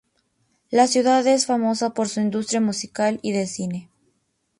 [0.71, 3.89] La ciudad es famosa por su industria musical y de cine.